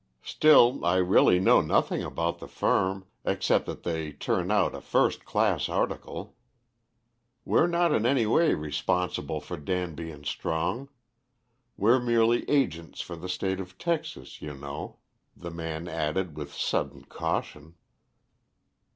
[0.23, 5.25] Still, I really know nothing about the firm, except that they turn out a first
[5.25, 6.35] class article.
[7.45, 10.89] We're not in any way responsible for Danby and Strong;
[11.77, 14.97] we're merely agents for the State of Texas, you know,"
[15.37, 17.75] the man added, with sudden caution.